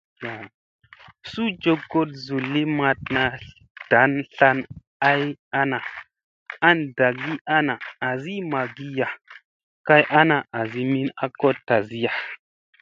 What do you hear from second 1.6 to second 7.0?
jogoɗ zulli maɗna tlan ay ana an